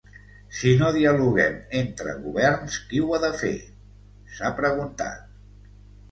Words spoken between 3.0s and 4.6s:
ho ha de fer?, s’ha